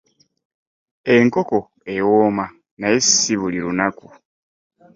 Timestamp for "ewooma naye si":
1.95-3.33